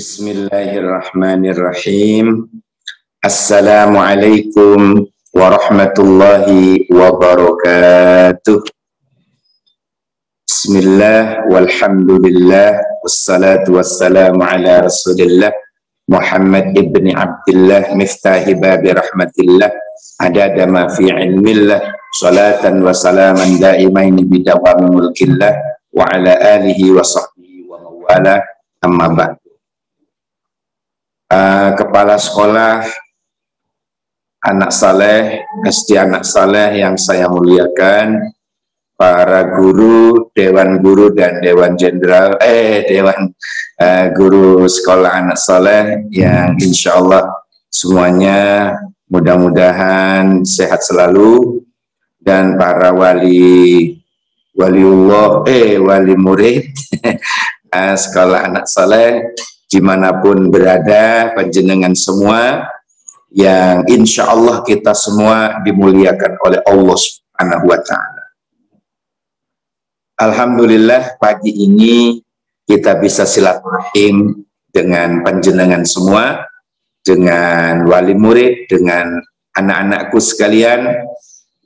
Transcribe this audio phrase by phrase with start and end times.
[0.00, 2.48] Bismillahirrahmanirrahim.
[3.20, 5.04] Assalamualaikum
[5.36, 8.64] warahmatullahi wabarakatuh.
[10.48, 15.52] Bismillah walhamdulillah wassalatu wassalamu ala rasulillah
[16.08, 19.68] Muhammad ibn Abdullah miftahi babi rahmatillah
[20.24, 21.76] adada ma fi ilmillah
[22.16, 25.60] salatan wa salaman daimaini bidawami mulkillah
[25.92, 28.40] wa ala alihi wa sahbihi wa mawala
[28.80, 29.49] amma ba'd
[31.30, 32.84] uh, kepala sekolah
[34.40, 38.34] anak saleh, SD anak saleh yang saya muliakan,
[38.98, 43.32] para guru, dewan guru dan dewan jenderal, eh dewan
[43.80, 47.24] uh, guru sekolah anak saleh yang insya Allah
[47.72, 48.74] semuanya
[49.08, 51.64] mudah-mudahan sehat selalu.
[52.20, 53.96] Dan para wali
[54.52, 56.68] waliullah eh wali murid
[57.72, 59.24] uh, sekolah anak saleh
[59.70, 62.66] di mana pun berada panjenengan semua
[63.30, 68.24] yang insya Allah kita semua dimuliakan oleh Allah Subhanahu wa Ta'ala.
[70.18, 72.18] Alhamdulillah pagi ini
[72.66, 74.42] kita bisa silaturahim
[74.74, 76.42] dengan panjenengan semua,
[77.06, 79.22] dengan wali murid, dengan
[79.54, 81.06] anak-anakku sekalian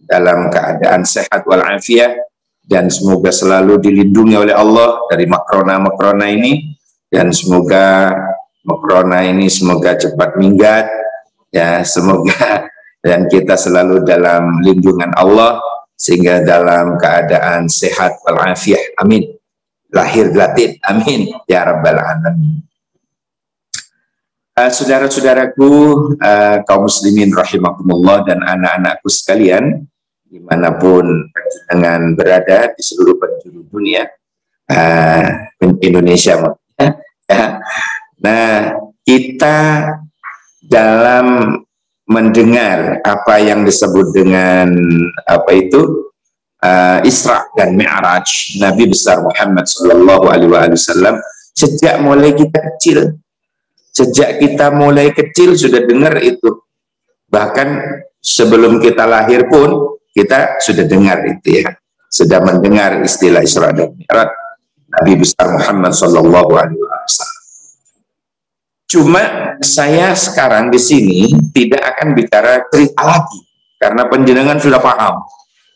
[0.04, 2.20] dalam keadaan sehat walafiat
[2.64, 6.73] dan semoga selalu dilindungi oleh Allah dari makrona-makrona ini
[7.14, 8.10] dan semoga
[8.66, 10.90] Corona ini semoga cepat minggat
[11.54, 12.66] ya semoga
[13.06, 15.62] dan kita selalu dalam lindungan Allah
[15.94, 18.98] sehingga dalam keadaan sehat walafiat.
[18.98, 19.30] Amin.
[19.94, 20.74] Lahir batin.
[20.82, 21.30] Amin.
[21.46, 22.66] Ya rabbal alamin.
[24.54, 25.70] Uh, saudara-saudaraku
[26.18, 29.82] uh, kaum muslimin rahimakumullah dan anak-anakku sekalian
[30.30, 31.26] di mana pun
[31.66, 34.06] dengan berada di seluruh penjuru dunia
[34.70, 35.26] uh,
[35.58, 36.38] Indonesia
[38.24, 39.88] Nah, kita
[40.64, 41.60] dalam
[42.04, 44.68] mendengar apa yang disebut dengan
[45.24, 46.12] apa itu
[46.60, 51.16] uh, Isra dan Mi'raj Nabi besar Muhammad Shallallahu Alaihi Wasallam
[51.56, 53.16] sejak mulai kita kecil,
[53.92, 56.60] sejak kita mulai kecil sudah dengar itu,
[57.32, 57.80] bahkan
[58.20, 61.72] sebelum kita lahir pun kita sudah dengar itu ya,
[62.12, 64.43] sudah mendengar istilah Isra dan Mi'raj
[65.00, 67.42] Nabi besar Muhammad Sallallahu Alaihi Wasallam.
[68.84, 69.22] Cuma
[69.58, 73.40] saya sekarang di sini tidak akan bicara cerita lagi
[73.80, 75.24] karena penjenengan sudah paham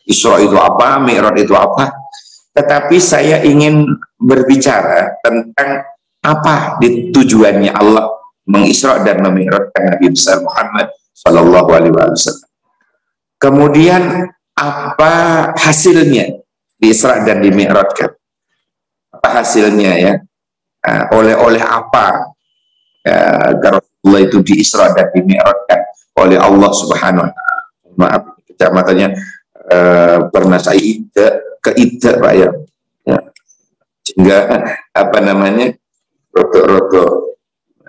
[0.09, 1.93] Isra itu apa, Mi'raj itu apa.
[2.57, 3.85] Tetapi saya ingin
[4.17, 5.85] berbicara tentang
[6.25, 6.81] apa
[7.13, 8.09] tujuannya Allah
[8.49, 12.49] mengisra dan memi'rajkan Nabi besar Muhammad Sallallahu Alaihi Wasallam.
[13.39, 14.03] Kemudian
[14.57, 15.13] apa
[15.55, 16.41] hasilnya
[16.75, 18.18] di Isra dan di Mi'rajkan?
[19.19, 20.13] Apa hasilnya ya
[20.87, 22.31] uh, oleh-oleh apa
[23.03, 25.79] uh, Rasulullah itu di Isra dan di Mi'rajkan
[26.23, 27.63] oleh Allah Subhanahu wa taala.
[27.99, 29.07] Maaf kecamatannya
[29.67, 32.47] uh, pernah saya ide ke ide Pak ya.
[33.03, 33.19] ya.
[34.07, 34.37] Sehingga
[34.95, 35.75] apa namanya?
[36.29, 37.35] roto-roto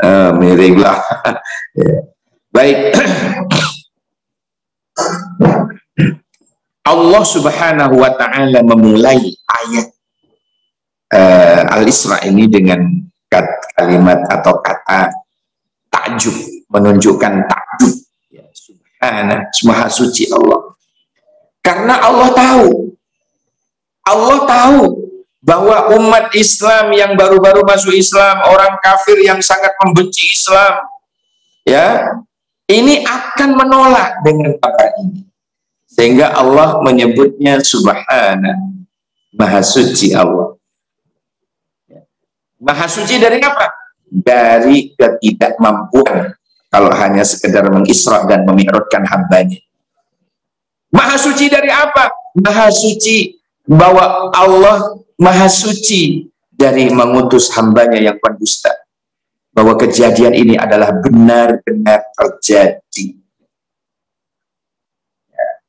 [0.00, 0.98] uh, miring lah.
[1.78, 2.10] ya.
[2.50, 2.78] Baik.
[6.90, 9.94] Allah Subhanahu wa taala memulai ayat
[11.14, 12.80] uh, Al-Isra ini dengan
[13.78, 15.10] kalimat atau kata
[15.90, 16.34] takjub
[16.70, 17.94] menunjukkan takjub.
[18.30, 20.74] Ya subhana maha suci Allah.
[21.60, 22.90] Karena Allah tahu
[24.10, 24.82] Allah tahu
[25.40, 30.84] bahwa umat Islam yang baru-baru masuk Islam orang kafir yang sangat membenci Islam
[31.64, 32.10] ya
[32.68, 35.26] ini akan menolak dengan kabar ini.
[35.90, 38.54] Sehingga Allah menyebutnya subhana
[39.34, 40.59] maha suci Allah
[42.60, 43.72] Maha suci dari apa?
[44.04, 46.28] Dari ketidakmampuan
[46.68, 49.56] kalau hanya sekedar mengisra dan memi'rajkan hambanya.
[50.92, 52.12] Maha suci dari apa?
[52.36, 53.32] Maha suci
[53.64, 58.76] bahwa Allah maha suci dari mengutus hambanya yang pendusta.
[59.50, 63.18] Bahwa kejadian ini adalah benar-benar terjadi.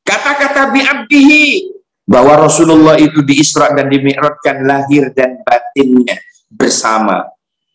[0.06, 1.72] Kata-kata bi'abdihi
[2.04, 6.20] bahwa Rasulullah itu diisra dan dimi'rajkan lahir dan batinnya
[6.52, 7.32] bersama.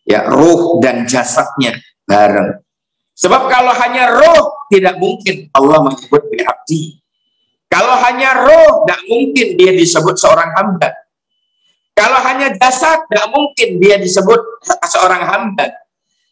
[0.07, 1.75] Ya ruh dan jasadnya
[2.07, 2.63] bareng.
[3.17, 6.97] Sebab kalau hanya roh tidak mungkin Allah menyebut bi'abdi
[7.67, 10.89] kalau hanya roh tidak mungkin dia disebut seorang hamba.
[11.91, 14.39] Kalau hanya jasad tidak mungkin dia disebut
[14.87, 15.67] seorang hamba.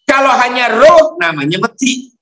[0.08, 2.16] Kalau hanya roh namanya mati.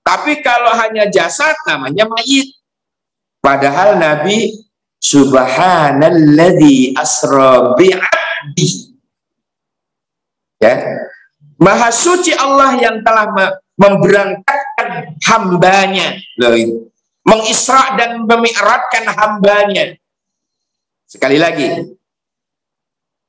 [0.00, 2.56] Tapi kalau hanya jasad namanya mayit.
[3.44, 4.56] Padahal Nabi
[4.98, 7.76] subhanalladzi asra
[10.58, 10.74] Ya.
[11.58, 13.30] Maha suci Allah yang telah
[13.78, 16.18] memberangkatkan hambanya.
[17.26, 19.98] Mengisra dan memi'ratkan hambanya.
[21.08, 21.96] Sekali lagi,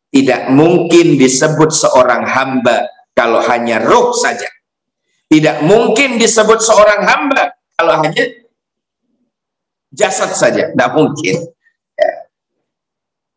[0.10, 4.48] tidak mungkin disebut seorang hamba kalau hanya roh saja.
[5.30, 8.25] Tidak mungkin disebut seorang hamba kalau hanya
[9.94, 10.74] jasad saja.
[10.74, 11.54] Tidak mungkin.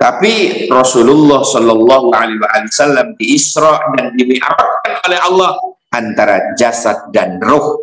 [0.02, 5.54] Tapi Rasulullah Shallallahu Alaihi Wasallam di Isra dan dimi'rajkan oleh Allah
[5.94, 7.78] antara jasad dan roh.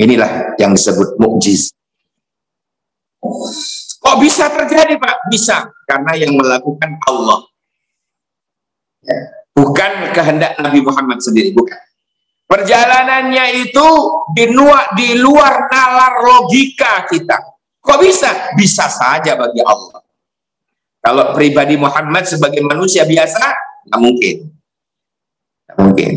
[0.00, 1.76] Inilah yang disebut mukjiz.
[4.00, 5.28] Kok bisa terjadi Pak?
[5.28, 7.44] Bisa karena yang melakukan Allah.
[9.04, 9.18] Ya.
[9.52, 11.76] Bukan kehendak Nabi Muhammad sendiri, bukan.
[12.48, 13.88] Perjalanannya itu
[14.32, 17.36] di luar, di luar nalar logika kita.
[17.76, 18.56] Kok bisa?
[18.56, 19.97] Bisa saja bagi Allah.
[20.98, 23.44] Kalau pribadi Muhammad sebagai manusia biasa,
[23.88, 24.36] nggak mungkin.
[25.70, 26.12] Nggak mungkin.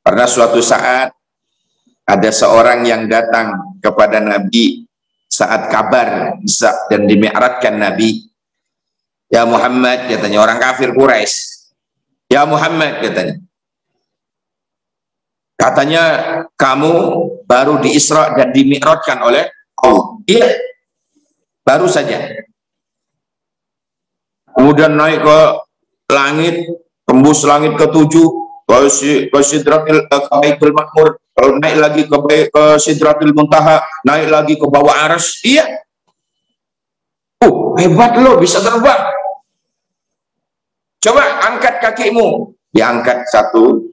[0.00, 1.12] Karena suatu saat
[2.08, 4.88] ada seorang yang datang kepada Nabi
[5.28, 8.24] saat kabar bisa dan dimi'ratkan Nabi.
[9.28, 11.68] Ya Muhammad, katanya orang kafir Quraisy.
[12.32, 13.36] Ya Muhammad, katanya.
[15.60, 16.02] Katanya
[16.56, 16.92] kamu
[17.44, 19.44] baru di Isra dan dimi'ratkan oleh
[19.76, 20.16] Allah.
[20.24, 20.48] Iya,
[21.60, 22.47] baru saja
[24.58, 25.40] kemudian naik ke
[26.10, 26.66] langit,
[27.06, 28.26] tembus langit ketujuh,
[28.66, 31.22] ke, Sidratil eh, ke Baitul Makmur,
[31.62, 32.18] naik lagi ke,
[32.50, 35.38] ke Sidratil Muntaha, naik lagi ke bawah aras.
[35.46, 35.86] Iya.
[37.38, 39.14] Uh, hebat lo bisa terbang.
[40.98, 43.86] Coba angkat kakimu, diangkat satu,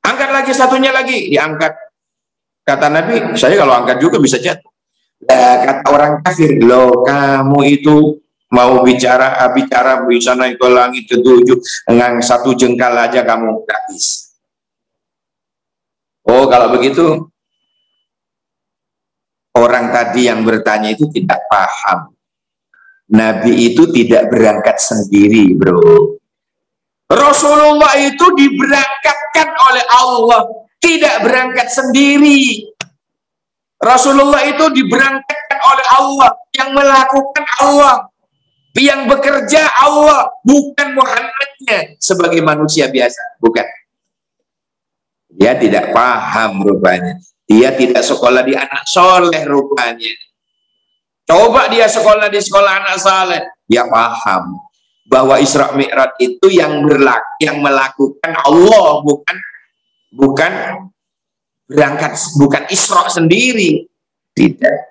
[0.00, 1.76] angkat lagi satunya lagi, diangkat.
[2.64, 4.72] Kata Nabi, saya kalau angkat juga bisa jatuh.
[5.28, 8.16] Nah, kata orang kafir, lo kamu itu
[8.50, 11.58] mau bicara ah, bicara bisa naik ke langit ketujuh.
[11.86, 14.30] Dengan satu jengkal aja kamu nggak bisa.
[16.26, 17.30] Oh kalau begitu
[19.56, 22.14] orang tadi yang bertanya itu tidak paham.
[23.10, 26.14] Nabi itu tidak berangkat sendiri bro.
[27.10, 30.42] Rasulullah itu diberangkatkan oleh Allah
[30.78, 32.70] tidak berangkat sendiri.
[33.82, 38.09] Rasulullah itu diberangkatkan oleh Allah yang melakukan Allah
[38.78, 43.66] yang bekerja Allah, bukan Muhammadnya sebagai manusia biasa, bukan.
[45.30, 47.18] Dia tidak paham rupanya.
[47.50, 50.12] Dia tidak sekolah di anak soleh rupanya.
[51.26, 54.58] Coba dia sekolah di sekolah anak soleh, dia paham
[55.06, 59.36] bahwa Isra Mi'raj itu yang berlaku, yang melakukan Allah, bukan
[60.14, 60.52] bukan
[61.70, 63.86] berangkat, bukan Isra sendiri.
[64.34, 64.89] Tidak.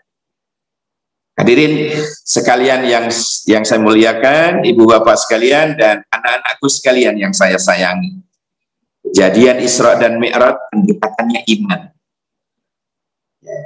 [1.39, 1.95] Hadirin
[2.27, 3.07] sekalian yang
[3.47, 8.19] yang saya muliakan, ibu bapak sekalian dan anak-anakku sekalian yang saya sayangi.
[9.07, 11.81] Kejadian Isra dan Mi'raj pendekatannya iman.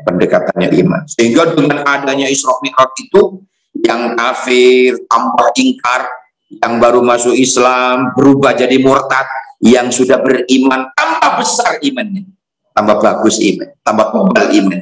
[0.05, 1.01] Pendekatannya iman.
[1.09, 3.41] Sehingga dengan adanya Isra Mi'raj itu
[3.81, 6.05] yang kafir, tambah ingkar,
[6.53, 9.25] yang baru masuk Islam berubah jadi murtad,
[9.65, 12.29] yang sudah beriman tambah besar imannya,
[12.77, 14.79] tambah bagus iman, tambah kebal iman.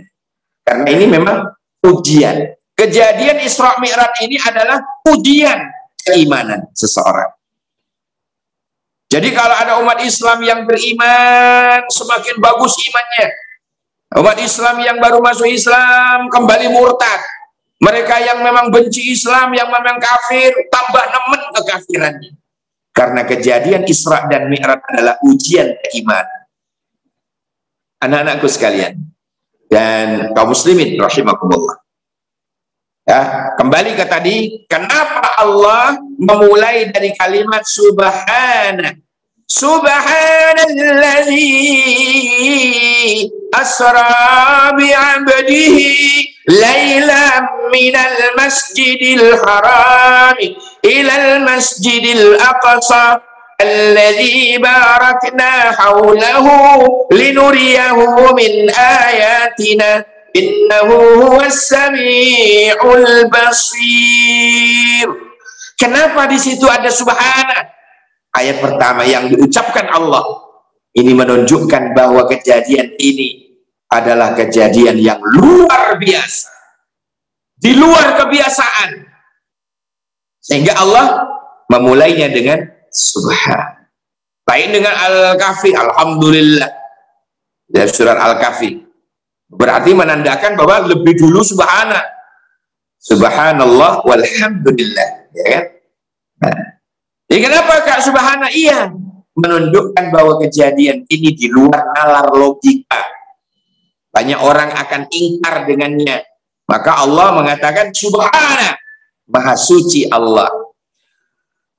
[0.67, 1.37] Karena ini memang
[1.87, 5.69] ujian Kejadian Isra Mi'raj ini adalah ujian
[6.01, 7.29] keimanan seseorang.
[9.05, 13.27] Jadi kalau ada umat Islam yang beriman, semakin bagus imannya.
[14.17, 17.21] Umat Islam yang baru masuk Islam kembali murtad.
[17.85, 22.31] Mereka yang memang benci Islam, yang memang kafir, tambah nemen kekafirannya.
[22.97, 26.49] Karena kejadian Isra dan Mi'raj adalah ujian keimanan.
[28.01, 28.97] Anak-anakku sekalian
[29.69, 31.80] dan kaum muslimin rahimakumullah.
[33.06, 38.98] Ya, kembali ke tadi, kenapa Allah memulai dari kalimat subhana?
[39.46, 41.54] Subhanallazi
[43.54, 45.86] asra bi'abdihi
[46.50, 50.34] laylan minal masjidil haram
[50.82, 53.22] ilal masjidil aqsa
[53.56, 56.46] الذي باركنا حوله
[57.12, 57.92] لنريه
[58.36, 60.04] من آياتنا
[60.35, 60.95] innahu
[61.27, 65.07] huwas samiul basir
[65.81, 67.73] kenapa di situ ada subhana?
[68.31, 70.23] Ayat pertama yang diucapkan Allah.
[70.91, 73.57] Ini menunjukkan bahwa kejadian ini
[73.91, 76.51] adalah kejadian yang luar biasa.
[77.59, 79.07] Di luar kebiasaan.
[80.41, 81.27] Sehingga Allah
[81.71, 82.59] memulainya dengan
[82.91, 83.87] subhan.
[84.47, 86.71] Lain dengan al-kafi alhamdulillah.
[87.71, 88.80] Dari surat al-kafi
[89.51, 91.99] Berarti menandakan bahwa lebih dulu subhana.
[93.01, 95.07] Subhanallah walhamdulillah.
[95.35, 95.63] Ya kan?
[96.39, 96.57] Nah.
[97.27, 98.47] Ya kenapa Kak subhana?
[98.51, 98.91] Iya.
[99.31, 102.99] menunjukkan bahwa kejadian ini di luar nalar logika.
[104.11, 106.19] Banyak orang akan ingkar dengannya.
[106.67, 108.75] Maka Allah mengatakan subhana,
[109.31, 110.51] maha suci Allah.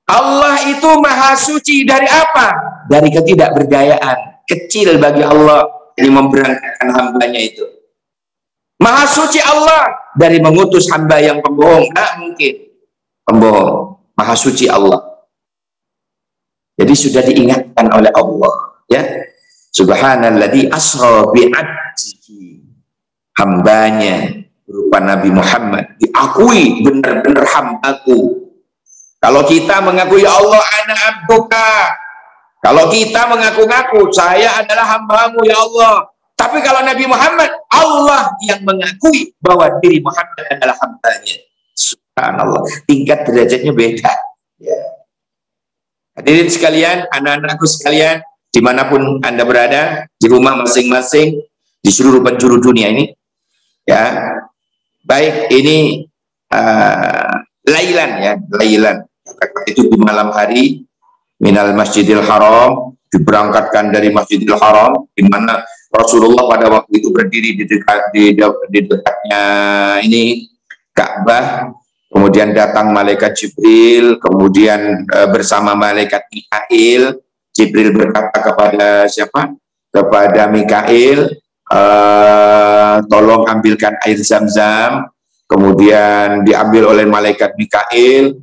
[0.09, 2.57] Allah itu maha suci dari apa?
[2.89, 4.45] Dari ketidakberdayaan.
[4.49, 5.63] Kecil bagi Allah
[5.97, 7.65] ini memberangkatkan hambanya itu.
[8.81, 11.87] Maha suci Allah dari mengutus hamba yang pembohong.
[11.93, 12.53] Tak mungkin.
[13.23, 13.95] Pembohong.
[14.17, 14.99] Maha suci Allah.
[16.75, 18.53] Jadi sudah diingatkan oleh Allah.
[18.89, 19.03] Ya.
[19.73, 22.61] Subhanalladzi asra bi'abdihi.
[23.33, 28.51] Hambanya berupa Nabi Muhammad diakui benar-benar hambaku.
[29.17, 31.71] Kalau kita mengakui ya Allah anak abduka.
[32.63, 36.07] Kalau kita mengaku-ngaku saya adalah hambamu ya Allah.
[36.33, 41.35] Tapi kalau Nabi Muhammad, Allah yang mengakui bahwa diri Muhammad adalah hambanya.
[41.75, 42.63] Subhanallah.
[42.87, 44.11] Tingkat derajatnya beda.
[44.63, 44.79] Ya.
[46.17, 51.41] Hadirin sekalian, anak-anakku sekalian, di mana pun Anda berada, di rumah masing-masing,
[51.83, 53.11] di seluruh penjuru dunia ini,
[53.83, 54.13] ya,
[55.03, 56.05] baik ini
[56.53, 57.33] uh,
[57.65, 58.97] lailan ya, lailan.
[59.67, 60.85] Itu di malam hari,
[61.43, 65.59] minal masjidil haram, diberangkatkan dari masjidil haram, di mana
[65.93, 68.33] Rasulullah pada waktu itu berdiri di dekat di,
[68.73, 69.43] di dekatnya
[70.01, 70.49] ini
[70.89, 71.69] Ka'bah
[72.09, 77.21] kemudian datang malaikat Jibril kemudian e, bersama malaikat Mikail
[77.53, 79.53] Jibril berkata kepada siapa?
[79.93, 81.29] Kepada Mikail
[81.69, 81.81] e,
[83.05, 85.05] tolong ambilkan air zam-zam
[85.45, 88.33] kemudian diambil oleh malaikat Mikail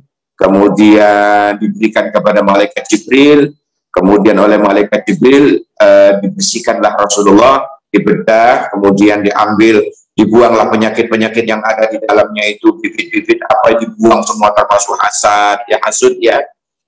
[0.41, 3.53] kemudian diberikan kepada malaikat Jibril.
[3.91, 9.83] Kemudian oleh malaikat Jibril uh, dibersihkanlah Rasulullah dibedah kemudian diambil
[10.15, 16.15] dibuanglah penyakit-penyakit yang ada di dalamnya itu bibit-bibit apa dibuang semua termasuk hasad ya hasud
[16.23, 16.39] ya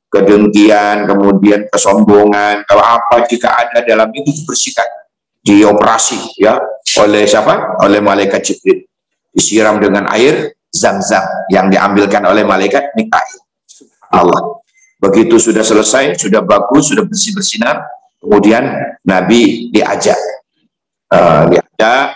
[0.07, 2.63] kedengkian kemudian kesombongan.
[2.63, 4.88] Kalau apa jika ada dalam itu dibersihkan
[5.43, 6.55] dioperasi ya
[7.03, 7.83] oleh siapa?
[7.83, 8.88] Oleh malaikat Jibril.
[9.27, 13.43] Disiram dengan air zam-zam yang diambilkan oleh malaikat Mikail
[14.13, 14.63] Allah
[15.03, 17.84] Begitu sudah selesai, sudah bagus, sudah bersih bersinar,
[18.24, 18.63] kemudian
[19.03, 20.15] Nabi diajak,
[21.12, 22.15] uh, diajak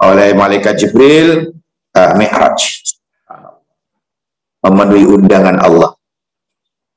[0.00, 1.52] oleh malaikat Jibril
[1.92, 2.56] uh, Mi'raj,
[4.64, 5.92] memenuhi undangan Allah.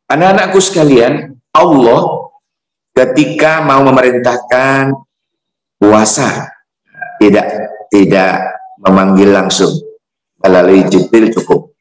[0.07, 2.31] Anak-anakku sekalian, Allah
[2.95, 4.95] ketika mau memerintahkan
[5.75, 6.47] puasa
[7.19, 8.39] tidak tidak
[8.79, 9.83] memanggil langsung
[10.39, 11.75] melalui Jibril cukup.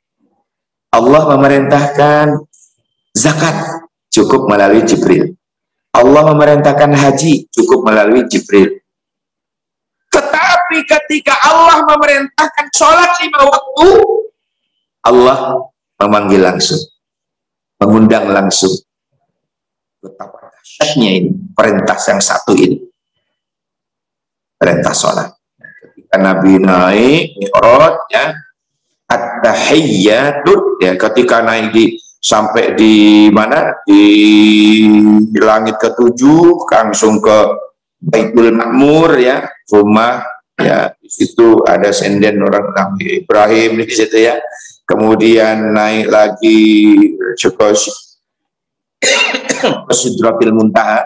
[0.90, 2.50] Allah memerintahkan
[3.14, 5.38] Zakat cukup melalui Jibril.
[5.94, 8.82] Allah memerintahkan haji cukup melalui Jibril.
[10.10, 13.88] Tetapi ketika Allah memerintahkan sholat lima waktu,
[15.06, 15.62] Allah
[16.02, 16.82] memanggil langsung,
[17.78, 18.74] mengundang langsung.
[20.02, 22.82] Betapa dahsyatnya ini perintah yang satu ini,
[24.58, 25.30] perintah sholat.
[25.58, 28.34] Ketika Nabi naik mi'raj ya,
[29.06, 33.84] at-tahiyyatu ya ketika naik di sampai di mana?
[33.84, 34.00] Di,
[35.36, 37.38] langit ketujuh langsung ke
[38.00, 39.44] Baitul Makmur ya.
[39.68, 40.24] Rumah
[40.56, 44.40] ya di situ ada senden orang Nabi Ibrahim di situ ya.
[44.88, 46.60] Kemudian naik lagi
[47.36, 47.36] ke
[50.00, 51.04] Sidratil Muntaha.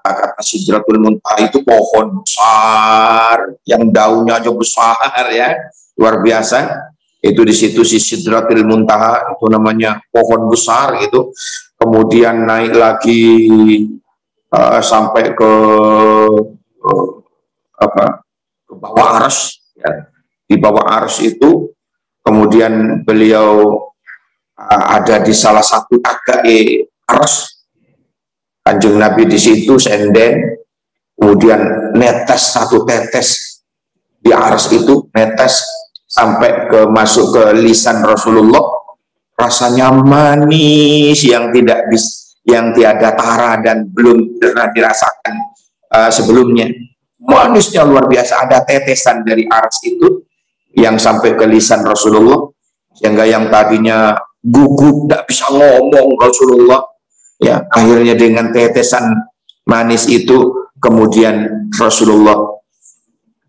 [0.00, 5.54] Kata Sidratul Muntaha itu pohon besar yang daunnya aja besar ya.
[5.94, 6.89] Luar biasa
[7.20, 11.28] itu di situ si Sidratil Muntaha itu namanya pohon besar itu
[11.76, 13.84] kemudian naik lagi
[14.56, 15.52] uh, sampai ke
[16.80, 17.08] uh,
[17.80, 18.24] apa
[18.64, 20.08] ke bawah ars ya.
[20.48, 21.68] di bawah ars itu
[22.24, 23.76] kemudian beliau
[24.56, 27.64] uh, ada di salah satu agae ars
[28.64, 30.56] kanjeng Nabi di situ senden
[31.20, 33.60] kemudian netes satu tetes
[34.20, 35.79] di ars itu netes
[36.10, 38.66] sampai ke masuk ke lisan Rasulullah
[39.38, 45.34] rasanya manis yang tidak bis, yang tiada tara dan belum pernah dirasakan
[45.94, 46.66] uh, sebelumnya.
[47.20, 50.24] Manisnya luar biasa ada tetesan dari ars itu
[50.74, 52.48] yang sampai ke lisan Rasulullah
[52.96, 56.80] sehingga yang tadinya gugup tidak bisa ngomong Rasulullah
[57.36, 59.04] ya akhirnya dengan tetesan
[59.68, 60.48] manis itu
[60.80, 62.56] kemudian Rasulullah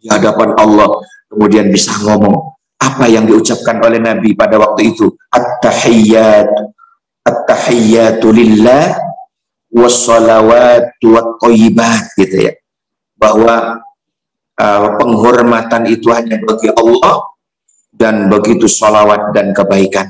[0.03, 0.91] di hadapan Allah
[1.31, 2.50] kemudian bisa ngomong
[2.81, 6.49] apa yang diucapkan oleh Nabi pada waktu itu at-tahiyyat
[7.21, 8.97] at-tahiyyatu lillah
[9.69, 12.53] wassalawatu wattayyibat gitu ya
[13.15, 13.79] bahwa
[14.57, 17.29] uh, penghormatan itu hanya bagi Allah
[17.93, 20.09] dan begitu salawat dan kebaikan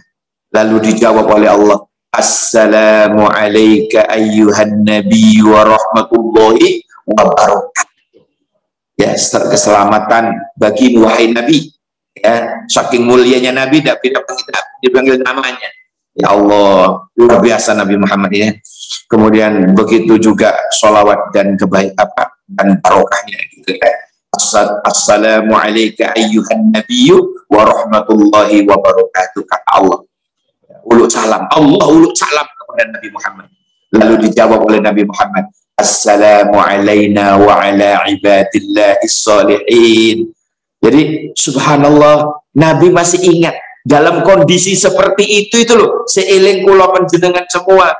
[0.55, 8.27] lalu dijawab oleh Allah Assalamu alayka ayyuhan nabi wa rahmatullahi wa barakatuh.
[8.99, 11.71] Ya, keselamatan bagi wahai nabi.
[12.21, 13.97] Ya, saking mulianya nabi tidak
[14.81, 15.69] dipanggil, namanya.
[16.11, 18.51] Ya Allah, luar biasa Nabi Muhammad ya.
[19.07, 23.89] Kemudian begitu juga sholawat dan kebaik apa dan barokahnya gitu ya.
[24.83, 27.15] Assalamu alayka ayyuhan nabiyyu
[27.47, 29.99] wa rahmatullahi wa barakatuh kata Allah
[30.87, 31.47] uluk salam.
[31.47, 33.47] Allah uluk salam kepada Nabi Muhammad.
[33.91, 40.31] Lalu dijawab oleh Nabi Muhammad, Assalamu wa ala ibadillahi salihin.
[40.81, 43.53] Jadi subhanallah, Nabi masih ingat
[43.85, 47.93] dalam kondisi seperti itu itu loh, seiling kula penjenengan semua,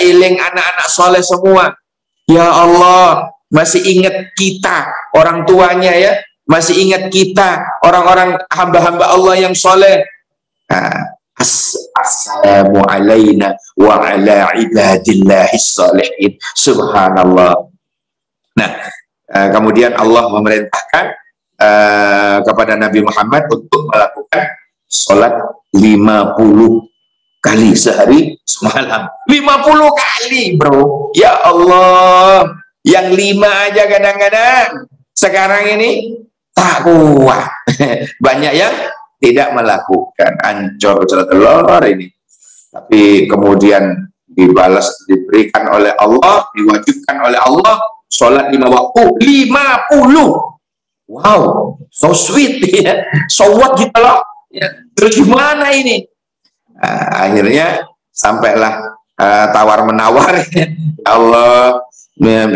[0.00, 1.72] iling anak-anak soleh semua.
[2.28, 6.12] Ya Allah, masih ingat kita orang tuanya ya,
[6.44, 10.04] masih ingat kita orang-orang hamba-hamba Allah yang soleh.
[10.68, 16.32] Nah, Assalamu alayna wa ala ibadillahi salihin.
[16.56, 17.68] Subhanallah.
[18.56, 18.70] Nah,
[19.28, 21.12] uh, kemudian Allah memerintahkan
[21.60, 24.44] uh, kepada Nabi Muhammad untuk melakukan
[24.86, 25.34] sholat
[25.74, 29.08] 50 kali sehari semalam.
[29.28, 29.42] 50
[29.92, 31.10] kali, bro.
[31.12, 32.46] Ya Allah.
[32.86, 34.86] Yang lima aja kadang-kadang.
[35.10, 36.22] Sekarang ini
[36.54, 37.50] tak kuat.
[38.24, 38.74] Banyak yang
[39.20, 42.12] tidak melakukan ancor telur ini
[42.76, 47.80] tapi kemudian dibalas diberikan oleh Allah diwajibkan oleh Allah
[48.12, 50.55] sholat lima waktu lima puluh
[51.06, 53.06] wow so sweet ya.
[53.32, 54.22] So what gitu loh.
[54.52, 54.68] Ya.
[54.96, 56.06] terus gimana ini?
[56.76, 60.44] Nah, akhirnya sampailah uh, tawar menawar.
[60.52, 60.72] Ya
[61.12, 61.80] Allah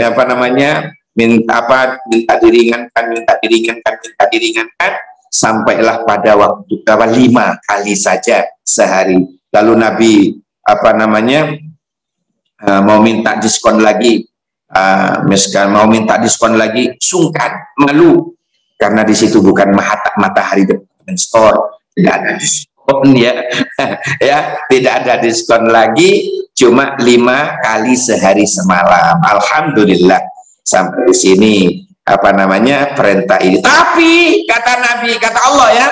[0.00, 4.92] apa namanya minta apa minta diringankan minta diringankan minta diringankan
[5.28, 9.20] sampailah pada waktu berapa lima kali saja sehari.
[9.52, 10.12] Lalu Nabi
[10.64, 11.52] apa namanya
[12.64, 14.24] uh, mau minta diskon lagi.
[14.70, 15.26] Uh,
[15.66, 18.38] mau minta diskon lagi sungkan malu
[18.80, 19.76] karena di situ bukan
[20.16, 23.34] matahari department store tidak ada diskon ya
[24.32, 24.38] ya
[24.72, 30.18] tidak ada diskon lagi cuma lima kali sehari semalam Alhamdulillah
[30.64, 31.54] sampai di sini
[32.10, 33.62] apa namanya perintah ini.
[33.62, 35.88] Tapi kata Nabi, kata Allah ya,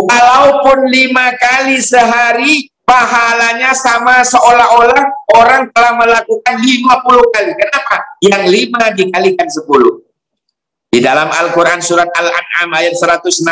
[0.00, 5.04] walaupun lima kali sehari pahalanya sama seolah-olah
[5.36, 7.52] orang telah melakukan lima puluh kali.
[7.54, 7.96] Kenapa?
[8.24, 10.00] Yang lima dikalikan sepuluh.
[10.90, 13.46] Di dalam Al-Quran surat Al-An'am ayat 160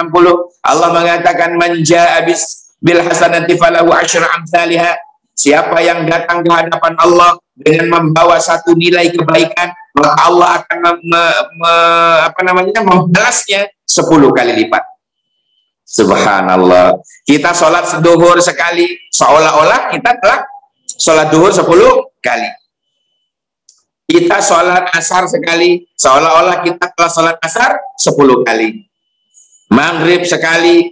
[0.67, 4.99] Allah mengatakan manja abis bil hasanati falahu asyra amsalihah
[5.39, 11.23] Siapa yang datang ke hadapan Allah dengan membawa satu nilai kebaikan, maka Allah akan me,
[11.63, 11.73] me,
[12.27, 14.83] apa namanya membalasnya sepuluh kali lipat.
[15.87, 16.99] Subhanallah.
[17.23, 20.43] Kita sholat duhur sekali, seolah-olah kita telah
[20.99, 22.51] sholat duhur sepuluh kali.
[24.09, 28.89] Kita sholat asar sekali, seolah-olah kita telah sholat asar sepuluh kali.
[29.69, 30.89] Maghrib sekali,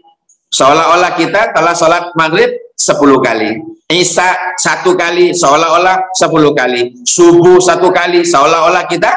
[0.52, 3.56] seolah-olah kita telah sholat maghrib sepuluh kali.
[3.88, 6.92] Isya satu kali seolah-olah sepuluh kali.
[7.08, 9.16] Subuh satu kali seolah-olah kita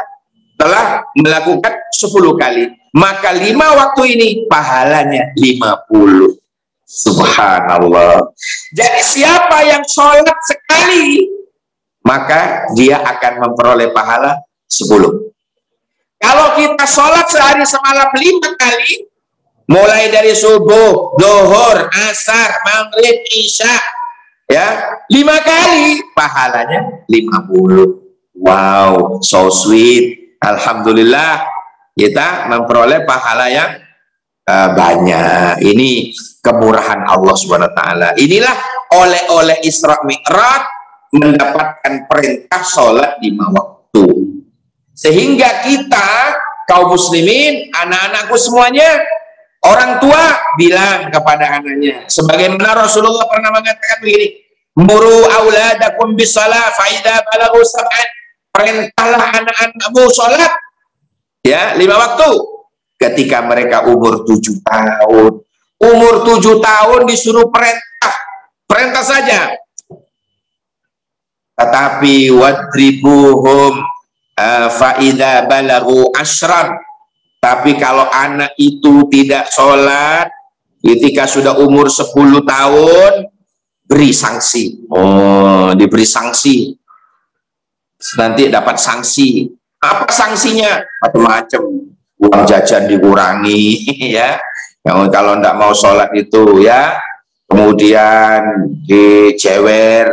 [0.55, 2.71] telah melakukan sepuluh kali.
[2.95, 6.39] Maka lima waktu ini pahalanya lima puluh.
[6.87, 8.31] Subhanallah.
[8.71, 11.27] Jadi siapa yang sholat sekali,
[12.09, 15.29] maka dia akan memperoleh pahala sepuluh.
[16.17, 19.05] Kalau kita sholat sehari semalam lima kali,
[19.69, 23.77] mulai dari subuh, dohor, asar, maghrib, isya,
[24.49, 28.01] ya lima kali pahalanya lima puluh.
[28.33, 30.33] Wow so sweet.
[30.41, 31.45] Alhamdulillah
[31.93, 33.77] kita memperoleh pahala yang
[34.49, 35.61] uh, banyak.
[35.61, 38.09] Ini kemurahan Allah subhanahu wa taala.
[38.15, 38.55] Inilah
[38.95, 40.78] oleh-oleh Isra Mi'raj
[41.15, 44.05] mendapatkan perintah sholat lima waktu
[44.93, 46.37] sehingga kita
[46.69, 49.01] kaum muslimin anak-anakku semuanya
[49.59, 54.39] Orang tua bilang kepada anaknya, sebagaimana Rasulullah pernah mengatakan begini,
[54.79, 58.07] "Muru auladakum bisalah faida balagu sab'an."
[58.55, 60.51] Perintahlah anak-anakmu sholat
[61.43, 62.31] ya lima waktu
[62.97, 65.43] ketika mereka umur tujuh tahun.
[65.79, 68.15] Umur tujuh tahun disuruh perintah,
[68.63, 69.59] perintah saja.
[71.59, 73.83] Tetapi wadribuhum
[74.39, 76.79] uh, faida balagu ashram
[77.39, 80.27] tapi kalau anak itu tidak sholat,
[80.83, 82.11] ketika sudah umur 10
[82.43, 83.11] tahun,
[83.87, 84.91] beri sanksi.
[84.91, 86.75] Oh, diberi sanksi.
[88.19, 89.47] Nanti dapat sanksi.
[89.79, 90.83] Apa sanksinya?
[90.99, 91.63] Macam-macam.
[92.19, 93.87] Uang jajan dikurangi,
[94.19, 94.35] ya.
[94.83, 96.99] Yang kalau tidak mau sholat itu, ya,
[97.49, 100.07] kemudian dicewer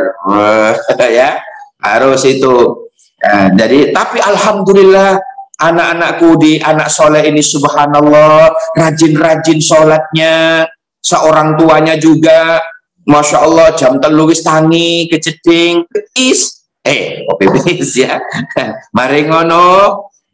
[1.17, 1.37] ya
[1.77, 2.89] harus itu.
[3.17, 5.17] Nah, jadi tapi alhamdulillah
[5.57, 10.65] anak-anakku di anak soleh ini subhanallah rajin-rajin sholatnya
[11.01, 12.61] seorang tuanya juga
[13.07, 17.47] Masya Allah jam telu wis tangi keceding ketis eh kopi
[17.95, 18.19] ya?
[18.97, 19.65] Mari ngono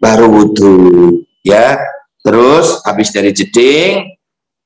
[0.01, 0.75] baru wudhu
[1.45, 1.77] ya.
[2.23, 4.15] Terus habis dari jeding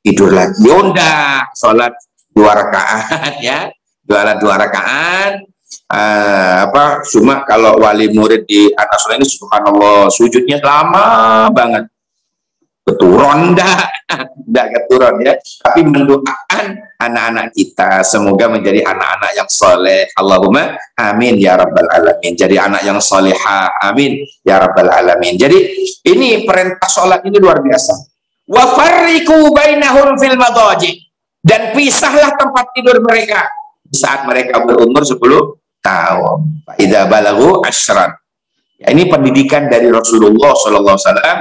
[0.06, 0.62] tidur lagi.
[0.62, 1.89] Yonda sholat
[2.38, 3.73] dua rakaat ya.
[4.06, 5.41] Dua dua rakaat.
[5.88, 11.89] Uh, apa cuma kalau wali murid di atas ini subhanallah sujudnya lama banget.
[12.88, 15.36] Keturun dah tidak keturun ya.
[15.36, 16.65] Tapi mendoakan
[17.04, 20.08] anak-anak kita semoga menjadi anak-anak yang soleh.
[20.15, 22.32] Allahumma amin ya rabbal alamin.
[22.39, 25.36] Jadi anak yang soleha amin ya rabbal alamin.
[25.36, 25.58] Jadi
[26.08, 27.91] ini perintah sholat ini luar biasa.
[28.47, 28.71] Wa
[29.52, 31.07] bainahum fil madaji
[31.48, 33.48] dan pisahlah tempat tidur mereka.
[33.88, 35.16] Saat mereka berumur 10
[35.80, 36.38] tahun.
[36.76, 38.12] Idza balagu asyran.
[38.78, 41.40] Ya, ini pendidikan dari Rasulullah wasallam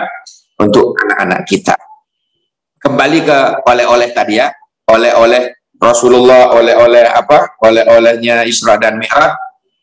[0.62, 1.75] untuk anak-anak kita.
[2.79, 4.49] Kembali ke oleh-oleh tadi ya,
[4.87, 7.59] oleh-oleh Rasulullah, oleh-oleh apa?
[7.66, 9.35] Oleh-olehnya Isra dan Mi'raj.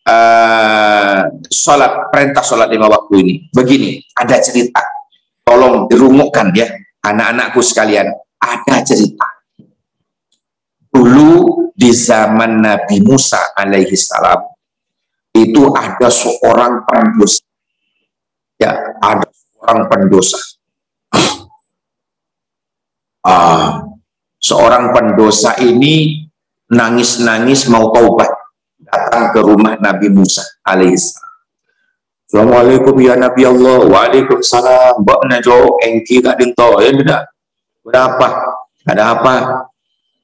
[0.03, 3.33] Uh, sholat perintah sholat lima waktu ini.
[3.51, 4.83] Begini ada cerita.
[5.43, 6.67] Tolong dirumukkan ya
[7.03, 8.11] anak-anakku sekalian.
[8.39, 9.32] Ada cerita
[10.93, 14.45] dulu di zaman Nabi Musa alaihi salam
[15.33, 17.41] itu ada seorang pendosa
[18.61, 20.39] ya ada seorang pendosa
[23.25, 23.81] uh,
[24.47, 26.29] seorang pendosa ini
[26.69, 28.29] nangis-nangis mau taubat
[28.93, 31.33] datang ke rumah Nabi Musa alaihissalam.
[32.33, 33.85] Assalamualaikum ya Nabi Allah.
[33.85, 35.05] Waalaikumsalam.
[35.05, 36.81] Mbak Najo engki kak dinto.
[36.81, 37.21] Ya tidak.
[37.85, 38.27] Berapa?
[38.89, 39.33] Ada apa?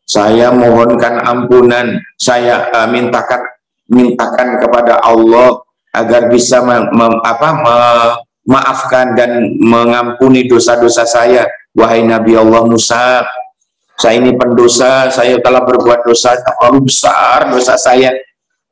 [0.10, 2.02] Saya mohonkan ampunan.
[2.18, 3.46] Saya uh, mintakan
[3.94, 5.62] mintakan kepada Allah
[5.94, 11.46] agar bisa apa, memaafkan dan mengampuni dosa-dosa saya
[11.78, 13.22] Wahai Nabi Allah Musa,
[13.94, 18.10] saya ini pendosa, saya telah berbuat dosa terlalu besar dosa saya.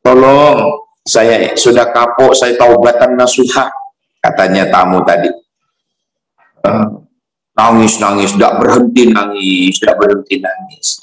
[0.02, 3.70] Tolong, saya sudah kapok, saya taubatan nasuha,
[4.18, 5.30] katanya tamu tadi.
[6.66, 7.06] Uh,
[7.54, 10.98] nangis, nangis, tidak berhenti nangis, tidak berhenti nangis.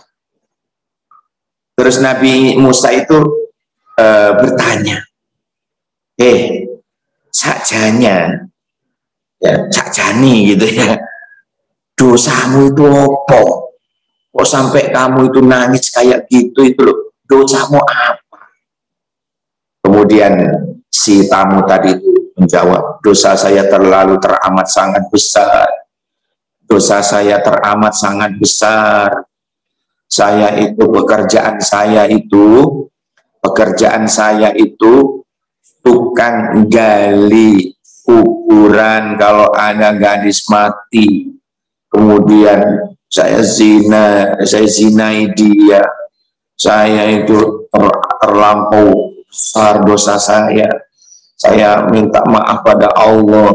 [1.75, 3.19] Terus Nabi Musa itu
[3.99, 5.03] uh, bertanya,
[6.23, 6.71] eh,
[7.35, 8.47] sajanya,
[9.43, 10.95] ya, sakjani gitu ya,
[11.99, 13.43] dosamu itu apa?
[14.35, 18.51] Kok sampai kamu itu nangis kayak gitu itu loh, dosamu apa?
[19.83, 20.33] Kemudian
[20.91, 25.67] si tamu tadi itu menjawab, dosa saya terlalu teramat sangat besar.
[26.65, 29.11] Dosa saya teramat sangat besar.
[30.14, 32.70] Saya itu pekerjaan saya itu
[33.42, 35.27] pekerjaan saya itu
[35.83, 37.74] tukang gali
[38.07, 39.18] kuburan.
[39.18, 41.35] Kalau ada gadis mati
[41.90, 42.59] kemudian
[43.07, 45.79] saya zina, saya zinai dia,
[46.59, 47.87] saya itu ter,
[48.18, 50.66] terlampau besar dosa saya,
[51.38, 53.55] saya minta maaf pada Allah,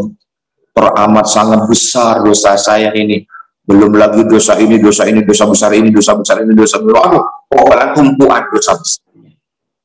[0.71, 3.27] teramat sangat besar dosa saya ini,
[3.69, 7.21] belum lagi dosa ini, dosa ini, dosa besar ini, dosa besar ini, dosa besar, aduh,
[7.45, 9.05] pokoknya tumpuan dosa besar.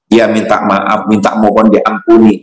[0.08, 2.40] Dia minta maaf, minta mohon diampuni.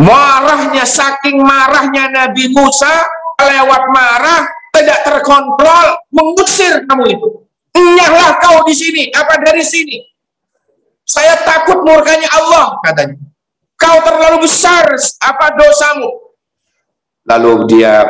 [0.00, 2.88] Marahnya, saking marahnya Nabi Musa,
[3.36, 7.28] lewat marah, tidak terkontrol, mengusir kamu itu.
[7.76, 10.00] Nyahlah kau di sini, apa dari sini.
[11.04, 13.20] Saya takut murkanya Allah, katanya.
[13.76, 14.88] Kau terlalu besar,
[15.20, 16.08] apa dosamu?
[17.28, 18.08] Lalu dia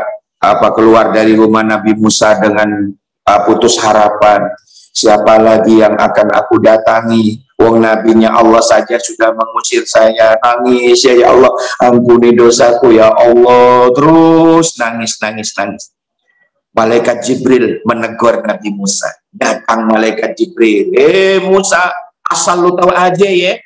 [0.55, 2.93] apa keluar dari rumah Nabi Musa dengan
[3.27, 4.47] uh, putus harapan.
[4.97, 7.45] Siapa lagi yang akan aku datangi?
[7.57, 10.37] Wong nabinya Allah saja sudah mengusir saya.
[10.41, 13.93] Nangis ya ya Allah ampuni dosaku ya Allah.
[13.93, 15.93] Terus nangis nangis nangis.
[16.77, 19.09] Malaikat Jibril menegur Nabi Musa.
[19.33, 20.93] Datang malaikat Jibril.
[20.97, 21.93] Eh Musa
[22.29, 23.57] asal lu tahu aja ya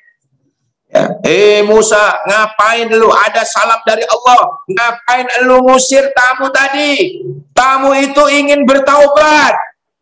[0.90, 1.06] Ya.
[1.22, 4.42] Eh Musa, ngapain lu ada salam dari Allah?
[4.66, 7.22] Ngapain lu ngusir tamu tadi?
[7.54, 9.54] Tamu itu ingin bertaubat.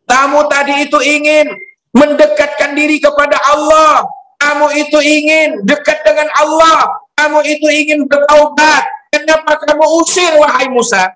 [0.09, 1.45] Tamu tadi itu ingin
[1.93, 4.01] mendekatkan diri kepada Allah.
[4.41, 6.89] Kamu itu ingin dekat dengan Allah.
[7.13, 8.89] Kamu itu ingin bertaubat.
[9.13, 11.13] Kenapa kamu usir wahai Musa?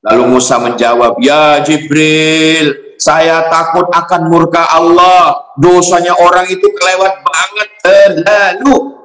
[0.00, 5.40] Lalu Musa menjawab, Ya Jibril, saya takut akan murka Allah.
[5.56, 9.00] Dosanya orang itu kelewat banget terlalu.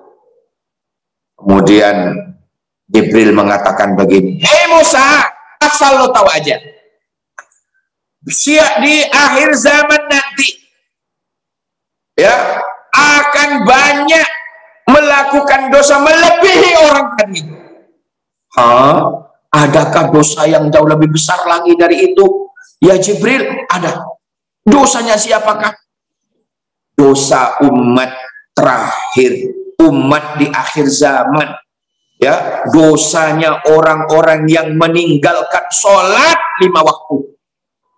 [1.40, 1.96] Kemudian
[2.92, 5.24] Jibril mengatakan begini, Hei Musa,
[5.64, 6.60] asal lo tahu aja
[8.30, 10.50] siap di akhir zaman nanti
[12.18, 12.34] ya
[12.90, 14.30] akan banyak
[14.90, 17.42] melakukan dosa melebihi orang tadi.
[18.56, 18.72] Ha?
[19.56, 22.26] Adakah dosa yang jauh lebih besar lagi dari itu?
[22.86, 24.06] Ya Jibril, ada.
[24.62, 25.74] Dosanya siapakah?
[26.94, 28.14] Dosa umat
[28.54, 31.50] terakhir, umat di akhir zaman.
[32.22, 37.36] Ya, dosanya orang-orang yang meninggalkan sholat lima waktu.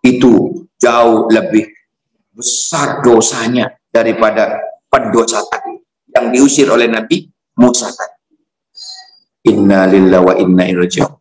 [0.07, 1.67] Itu jauh lebih
[2.31, 4.55] besar dosanya daripada
[4.87, 5.83] pendosa tadi
[6.15, 7.27] yang diusir oleh Nabi
[7.59, 7.91] Musa.
[9.51, 11.16] Inna lillahi wa inna ilaihi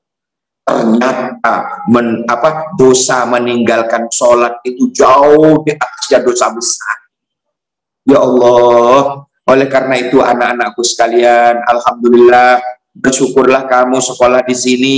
[0.66, 6.96] ternyata men, apa dosa meninggalkan sholat itu jauh di atasnya dosa besar.
[8.06, 12.58] Ya Allah, oleh karena itu anak-anakku sekalian, alhamdulillah
[12.98, 14.96] bersyukurlah kamu sekolah di sini,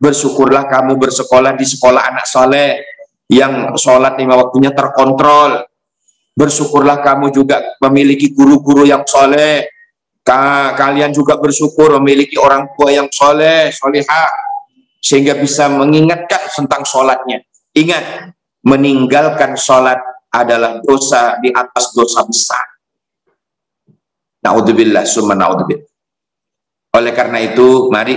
[0.00, 2.80] bersyukurlah kamu bersekolah di sekolah anak soleh
[3.28, 5.64] yang sholat lima waktunya terkontrol,
[6.32, 9.68] Bersyukurlah kamu juga memiliki guru-guru yang soleh.
[10.24, 14.32] Kalian juga bersyukur memiliki orang tua yang soleh, solehah.
[15.02, 17.42] Sehingga bisa mengingatkan tentang sholatnya.
[17.74, 19.98] Ingat, meninggalkan sholat
[20.30, 22.62] adalah dosa di atas dosa besar.
[24.46, 25.90] Naudzubillah, summa naudzubillah.
[26.94, 28.14] Oleh karena itu, mari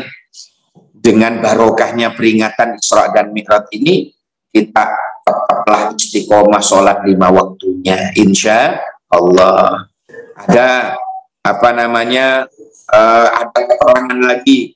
[0.93, 4.13] dengan barokahnya peringatan Isra dan Mi'raj ini,
[4.53, 4.85] kita
[5.25, 8.77] tetaplah istiqomah sholat lima waktunya insya
[9.09, 9.89] Allah
[10.37, 10.93] ada
[11.41, 12.45] apa namanya
[12.93, 14.74] uh, ada keterangan lagi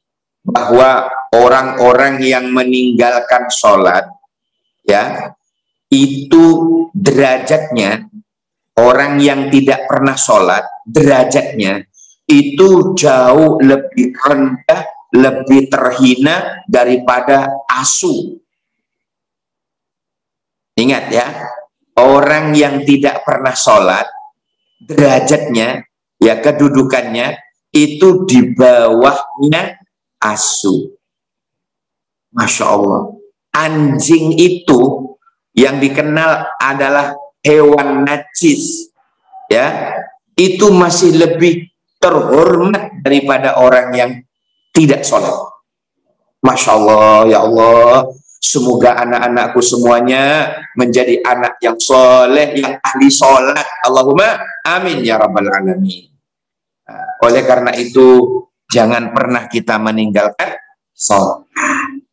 [0.50, 4.10] bahwa orang-orang yang meninggalkan sholat
[4.86, 5.34] ya
[5.90, 6.46] itu
[6.94, 8.10] derajatnya
[8.78, 11.86] orang yang tidak pernah sholat derajatnya
[12.30, 18.38] itu jauh lebih rendah lebih terhina daripada asu.
[20.78, 21.28] Ingat ya,
[21.98, 24.08] orang yang tidak pernah sholat,
[24.80, 25.84] derajatnya,
[26.22, 27.36] ya kedudukannya,
[27.76, 29.76] itu di bawahnya
[30.22, 30.94] asu.
[32.30, 33.02] Masya Allah.
[33.50, 35.12] Anjing itu
[35.58, 38.94] yang dikenal adalah hewan najis.
[39.50, 39.98] Ya,
[40.38, 44.12] itu masih lebih terhormat daripada orang yang
[44.72, 45.34] tidak sholat.
[46.46, 53.68] Masya Allah, ya Allah, Semoga anak-anakku semuanya menjadi anak yang soleh, yang ahli sholat.
[53.84, 56.08] Allahumma amin ya rabbal alamin.
[56.88, 60.56] Nah, oleh karena itu, jangan pernah kita meninggalkan
[60.94, 61.44] sholat.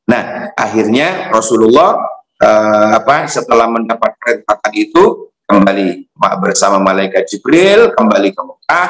[0.08, 2.00] Nah, akhirnya Rasulullah
[2.40, 6.10] uh, apa setelah mendapat perintah itu kembali
[6.42, 8.88] bersama malaikat Jibril kembali ke Mekah,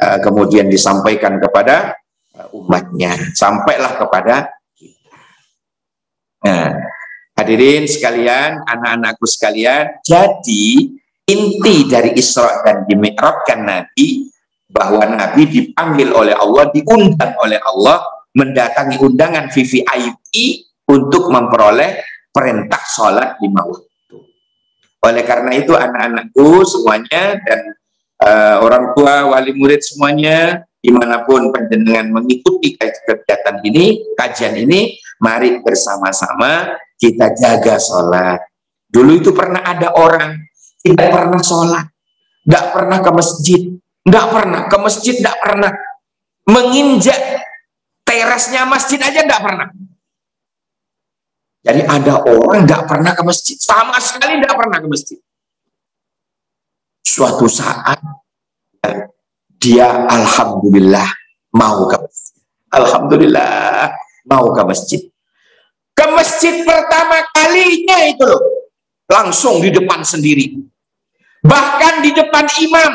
[0.00, 1.98] uh, kemudian disampaikan kepada
[2.38, 4.48] uh, umatnya, sampailah kepada
[6.40, 6.72] Nah,
[7.36, 10.88] hadirin sekalian, anak-anakku sekalian, jadi
[11.28, 14.24] inti dari Isra dan Mi'rajkan Nabi
[14.70, 20.32] bahwa Nabi dipanggil oleh Allah, diundang oleh Allah mendatangi undangan VVIP
[20.86, 21.98] untuk memperoleh
[22.30, 24.16] perintah sholat lima waktu.
[25.02, 27.60] Oleh karena itu anak-anakku semuanya dan
[28.22, 34.94] uh, orang tua, wali murid semuanya, di mana pun penjenengan mengikuti kegiatan ini, kajian ini,
[35.18, 38.40] mari bersama-sama kita jaga sholat.
[38.86, 41.86] Dulu itu pernah ada orang tidak pernah sholat,
[42.44, 43.62] tidak pernah ke masjid,
[44.04, 45.72] tidak pernah ke masjid, tidak pernah
[46.48, 47.20] menginjak
[48.02, 49.68] terasnya masjid aja tidak pernah.
[51.60, 55.18] Jadi ada orang tidak pernah ke masjid, sama sekali tidak pernah ke masjid.
[57.04, 58.00] Suatu saat
[59.60, 61.08] dia alhamdulillah
[61.52, 62.40] mau ke masjid.
[62.70, 63.92] Alhamdulillah
[64.24, 65.00] mau ke masjid.
[65.92, 68.40] Ke masjid pertama kalinya itu loh.
[69.10, 70.54] Langsung di depan sendiri.
[71.44, 72.94] Bahkan di depan imam.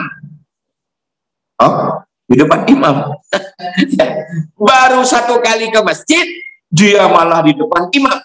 [1.62, 3.16] Oh, di depan imam.
[4.68, 6.26] Baru satu kali ke masjid,
[6.68, 8.18] dia malah di depan imam.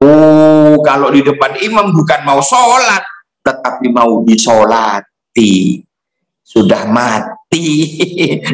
[0.00, 3.04] Oh, kalau di depan imam bukan mau sholat,
[3.44, 5.84] tetapi mau disolati.
[6.46, 7.34] Sudah mati.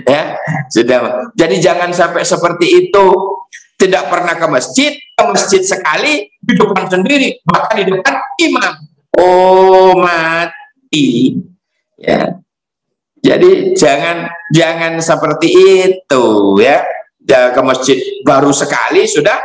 [0.03, 0.37] Ya
[0.71, 1.33] sudah.
[1.35, 3.07] Jadi jangan sampai seperti itu.
[3.79, 8.75] Tidak pernah ke masjid ke masjid sekali di depan sendiri bahkan di depan imam.
[9.19, 11.35] Oh mati.
[11.99, 12.42] Ya
[13.23, 16.27] jadi jangan jangan seperti itu
[16.59, 16.83] ya
[17.27, 19.39] ke masjid baru sekali sudah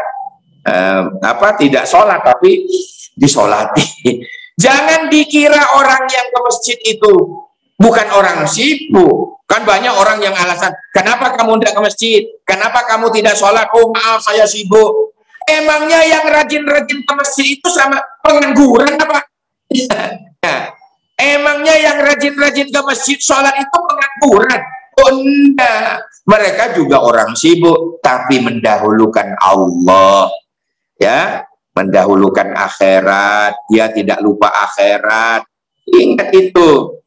[0.66, 2.66] eh, apa tidak sholat tapi
[3.14, 3.86] disolati
[4.66, 7.14] jangan dikira orang yang ke masjid itu
[7.78, 9.40] bukan orang sibuk.
[9.48, 12.22] Kan banyak orang yang alasan, kenapa kamu tidak ke masjid?
[12.44, 13.64] Kenapa kamu tidak sholat?
[13.72, 15.16] Oh maaf, saya sibuk.
[15.48, 19.24] Emangnya yang rajin-rajin ke masjid itu sama pengangguran apa?
[20.44, 20.62] nah,
[21.18, 24.62] emangnya yang rajin-rajin ke masjid sholat itu pengangguran?
[24.98, 25.14] Oh.
[26.28, 30.30] Mereka juga orang sibuk, tapi mendahulukan Allah.
[30.98, 31.46] Ya,
[31.78, 33.70] mendahulukan akhirat.
[33.70, 35.46] Dia tidak lupa akhirat.
[35.86, 36.98] Ingat itu.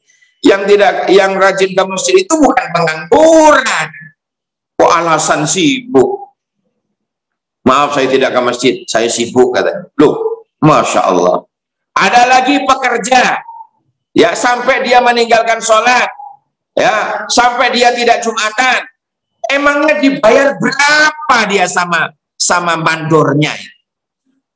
[0.40, 3.88] Yang tidak, yang rajin ke masjid itu bukan pengangguran.
[4.78, 6.32] Kok alasan sibuk?
[7.60, 9.92] Maaf saya tidak ke masjid, saya sibuk kata.
[10.00, 11.44] Loh, Masya Allah.
[11.92, 13.36] Ada lagi pekerja,
[14.16, 16.08] ya sampai dia meninggalkan sholat,
[16.74, 18.86] ya sampai dia tidak jumatan.
[19.50, 23.50] Emangnya dibayar berapa dia sama sama mandornya?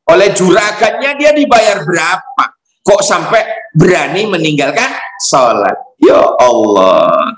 [0.06, 2.44] Oleh juragannya dia dibayar berapa?
[2.84, 4.92] Kok sampai berani meninggalkan
[5.24, 5.74] sholat?
[5.96, 7.32] Ya Allah.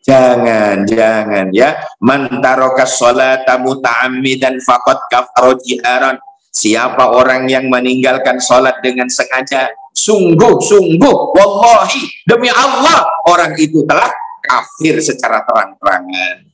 [0.00, 1.76] Jangan, jangan ya.
[2.00, 6.16] Man taraka sholata muta'ammidan faqad kafara jiharan.
[6.50, 14.08] Siapa orang yang meninggalkan sholat dengan sengaja, sungguh-sungguh, wallahi, demi Allah, orang itu telah
[14.40, 16.48] kafir secara terang-terangan.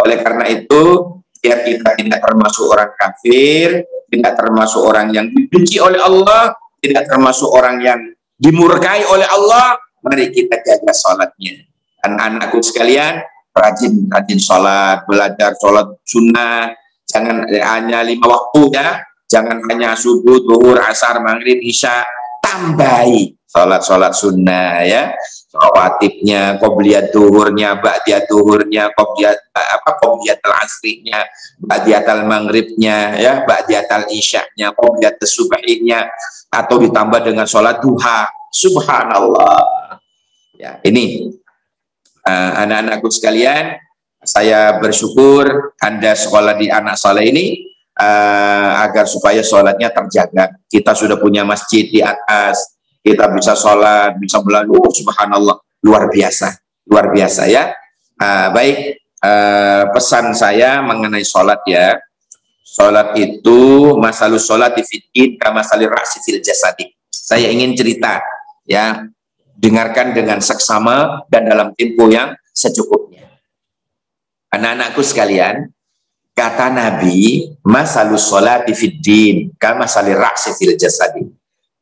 [0.00, 0.82] Oleh karena itu,
[1.44, 7.52] biar kita tidak termasuk orang kafir, tidak termasuk orang yang dibenci oleh Allah, tidak termasuk
[7.52, 8.00] orang yang
[8.40, 11.68] dimurkai oleh Allah, mari kita jaga sholatnya.
[12.08, 13.20] Anak-anakku sekalian
[13.58, 16.70] rajin rajin sholat belajar sholat sunnah
[17.10, 22.06] jangan hanya lima waktu ya jangan hanya subuh duhur asar maghrib isya
[22.48, 25.12] tambahi sholat sunnah ya.
[25.48, 31.24] Rawatibnya, qobliyat duhurnya, ba'diyat duhurnya, qobliyat apa qobliyat al-asrinya,
[31.56, 36.04] ba'diyat al-maghribnya, ya, ba'diyat al-isya'nya, qobliyat subahinya
[36.52, 38.28] atau ditambah dengan sholat duha.
[38.52, 39.64] Subhanallah.
[40.60, 41.32] Ya, ini
[42.28, 43.80] uh, anak-anakku sekalian,
[44.20, 47.67] saya bersyukur Anda sekolah di anak soleh ini
[47.98, 50.54] uh, agar supaya sholatnya terjaga.
[50.70, 56.54] Kita sudah punya masjid di atas, kita bisa sholat, bisa melalui, oh, subhanallah, luar biasa,
[56.86, 57.74] luar biasa ya.
[58.18, 58.76] Uh, baik,
[59.22, 61.98] uh, pesan saya mengenai sholat ya.
[62.68, 66.86] Sholat itu masalus sholat di fitin kama salir rasi fil jasadi.
[67.10, 68.20] Saya ingin cerita
[68.68, 69.08] ya
[69.58, 73.26] dengarkan dengan seksama dan dalam tempo yang secukupnya.
[74.54, 75.72] Anak-anakku sekalian,
[76.38, 81.26] kata Nabi, masalus sholati fid din, kama salir ra'si fil jasadi.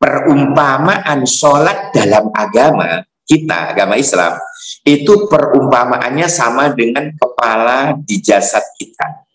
[0.01, 4.33] Perumpamaan sholat dalam agama kita, agama Islam,
[4.81, 9.25] itu perumpamaannya sama dengan kepala di jasad kita.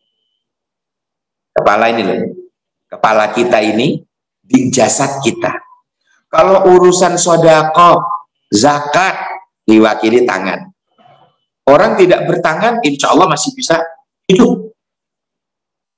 [1.54, 2.18] Kepala ini loh,
[2.90, 4.02] kepala kita ini
[4.42, 5.54] di jasad kita.
[6.32, 8.00] Kalau urusan sodako,
[8.48, 9.14] zakat
[9.68, 10.72] diwakili tangan.
[11.68, 13.78] Orang tidak bertangan, insya Allah masih bisa
[14.26, 14.71] hidup.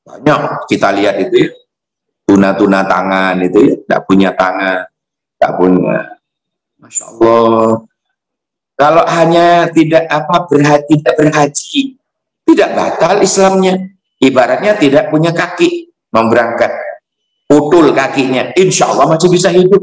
[0.05, 0.69] Banyak.
[0.69, 1.51] Kita lihat itu ya,
[2.29, 4.85] tuna-tuna tangan itu ya, tidak punya tangan,
[5.37, 6.01] tidak punya.
[6.81, 7.69] Masya Allah.
[8.75, 11.83] Kalau hanya tidak apa berhaji, tidak berhaji,
[12.45, 13.75] tidak batal Islamnya.
[14.21, 16.73] Ibaratnya tidak punya kaki, memberangkat,
[17.45, 19.81] putul kakinya, insya Allah masih bisa hidup.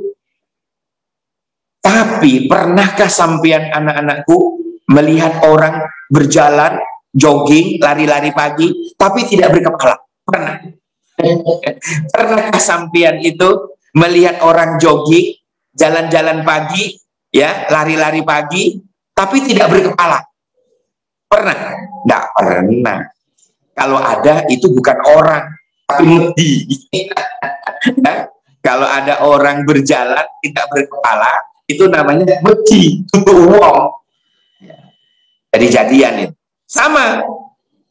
[1.82, 6.78] Tapi pernahkah sampean anak-anakku melihat orang berjalan,
[7.14, 10.11] jogging, lari-lari pagi, tapi tidak berkepala?
[10.26, 10.56] Pernah.
[12.10, 15.38] pernahkah sampean itu melihat orang jogging,
[15.76, 16.98] jalan-jalan pagi,
[17.30, 18.82] ya, lari-lari pagi,
[19.14, 20.18] tapi tidak berkepala?
[21.30, 21.58] Pernah?
[21.78, 23.00] Tidak pernah.
[23.78, 25.46] Kalau ada itu bukan orang,
[25.86, 26.52] tapi mudi.
[28.66, 33.80] Kalau ada orang berjalan tidak berkepala, itu namanya wedi tutup uang
[35.52, 36.36] jadi jadian itu
[36.68, 37.24] sama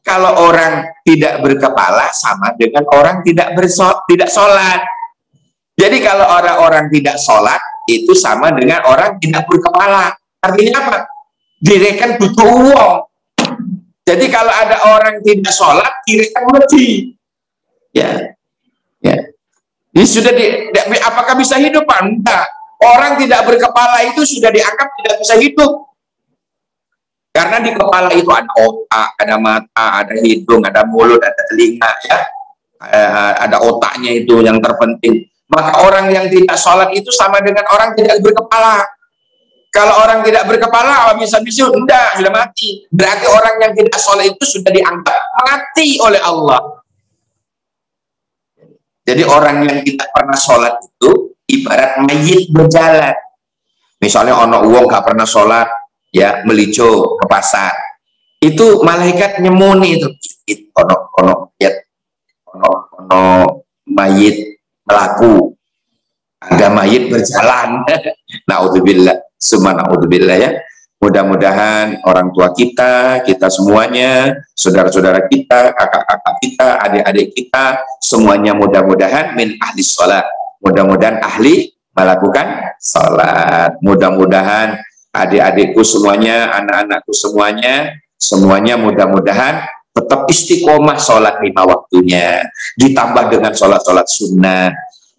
[0.01, 4.81] kalau orang tidak berkepala sama dengan orang tidak bersol tidak sholat.
[5.77, 10.13] Jadi kalau orang-orang tidak sholat itu sama dengan orang tidak berkepala.
[10.41, 10.97] Artinya apa?
[11.61, 12.95] Direkan butuh uang.
[14.01, 17.13] Jadi kalau ada orang tidak sholat direkan wedi
[17.93, 18.33] ya.
[19.01, 19.17] Ya.
[19.91, 20.71] Ini sudah di,
[21.03, 22.47] apakah bisa hidup enggak.
[22.81, 25.90] Orang tidak berkepala itu sudah dianggap tidak bisa hidup.
[27.31, 32.19] Karena di kepala itu ada otak, ada mata, ada hidung, ada mulut, ada telinga, ya.
[32.81, 35.23] Eh, ada otaknya itu yang terpenting.
[35.47, 38.83] Maka orang yang tidak sholat itu sama dengan orang tidak berkepala.
[39.71, 42.83] Kalau orang tidak berkepala, bisa-bisa enggak, sudah mati.
[42.91, 46.83] Berarti orang yang tidak sholat itu sudah dianggap mati oleh Allah.
[49.07, 53.15] Jadi orang yang tidak pernah sholat itu ibarat mayit berjalan.
[54.01, 55.67] Misalnya ono uang gak pernah sholat,
[56.11, 57.71] ya melico ke pasar.
[58.37, 60.07] Itu malaikat nyemuni itu.
[60.75, 61.71] Ono ono ya.
[62.51, 63.23] Ono ono
[63.87, 65.55] mayit melaku.
[66.41, 67.87] Ada mayit berjalan.
[68.49, 69.17] Naudzubillah.
[69.41, 70.51] Summa naudzubillah ya.
[71.01, 79.57] Mudah-mudahan orang tua kita kita semuanya saudara-saudara kita kakak-kakak kita adik-adik kita semuanya mudah-mudahan min
[79.57, 80.21] ahli sholat.
[80.61, 83.81] Mudah-mudahan ahli melakukan sholat.
[83.81, 84.77] Mudah-mudahan
[85.11, 92.47] adik-adikku semuanya anak-anakku semuanya semuanya mudah-mudahan tetap istiqomah sholat lima waktunya
[92.79, 94.71] ditambah dengan sholat-sholat sunnah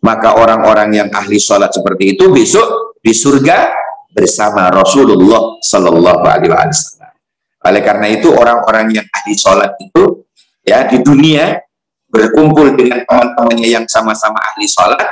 [0.02, 3.70] maka orang-orang yang ahli sholat seperti itu besok di surga
[4.12, 7.14] bersama Rasulullah Sallallahu Alaihi Wasallam.
[7.62, 10.26] Oleh karena itu orang-orang yang ahli sholat itu
[10.66, 11.62] ya di dunia
[12.10, 15.06] berkumpul dengan teman-temannya yang sama-sama ahli sholat,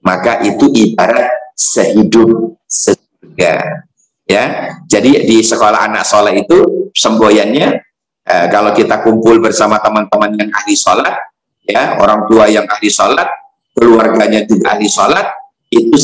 [0.00, 3.84] maka itu ibarat sehidup sesurga.
[4.28, 7.80] Ya, jadi di sekolah anak sholat itu semboyannya
[8.28, 11.16] eh, kalau kita kumpul bersama teman-teman yang ahli sholat,
[11.64, 13.24] ya orang tua yang ahli sholat,
[13.72, 15.32] keluarganya juga ahli sholat,
[15.72, 15.96] itu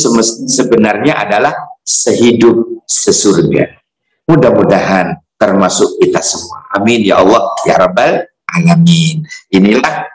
[0.49, 1.53] sebenarnya adalah
[1.85, 3.77] sehidup sesurga.
[4.25, 6.64] Mudah-mudahan termasuk kita semua.
[6.72, 8.25] Amin ya Allah ya Rabbal
[8.57, 9.20] alamin.
[9.53, 10.09] Inilah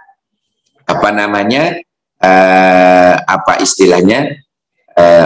[0.89, 1.77] apa namanya
[2.17, 4.48] uh, apa istilahnya eh,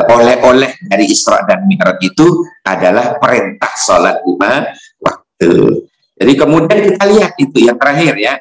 [0.09, 4.69] oleh-oleh uh, dari Isra dan Mi'raj itu adalah perintah sholat lima
[5.01, 5.83] waktu.
[6.13, 8.33] Jadi kemudian kita lihat itu yang terakhir ya.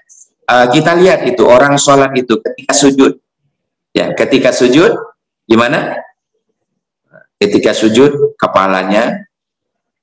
[0.47, 3.13] Uh, kita lihat itu orang sholat itu ketika sujud.
[3.93, 4.97] Ya, ketika sujud
[5.45, 6.01] gimana?
[7.43, 9.27] ketika sujud kepalanya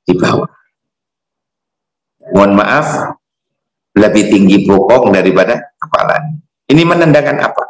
[0.04, 0.52] di bawah
[2.36, 3.16] mohon maaf
[3.96, 6.36] lebih tinggi bokong daripada kepalanya
[6.68, 7.64] ini menandakan apa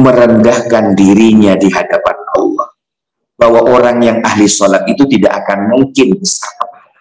[0.00, 2.09] merendahkan dirinya di hadapan
[3.40, 6.92] bahwa orang yang ahli sholat itu tidak akan mungkin besar kepala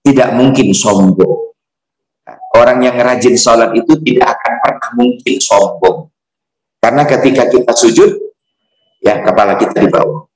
[0.00, 1.52] tidak mungkin sombong
[2.56, 6.08] orang yang rajin sholat itu tidak akan pernah mungkin sombong
[6.80, 8.10] karena ketika kita sujud
[9.04, 10.30] ya kepala kita di bawah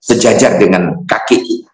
[0.00, 1.70] sejajar dengan kaki kita.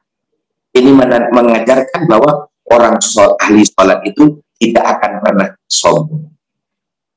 [0.76, 0.92] Ini
[1.32, 6.28] mengajarkan bahwa orang sholat, ahli sholat itu tidak akan pernah sombong.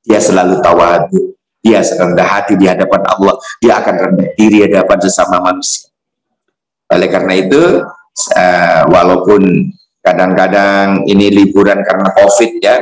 [0.05, 1.35] Dia selalu tawadu,
[1.69, 5.85] dia rendah hati di hadapan Allah, dia akan rendah diri di hadapan sesama manusia.
[6.89, 7.85] Oleh karena itu,
[8.33, 9.69] uh, walaupun
[10.01, 12.81] kadang-kadang ini liburan karena COVID ya,